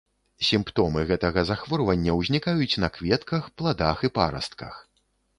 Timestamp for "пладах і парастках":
3.63-4.73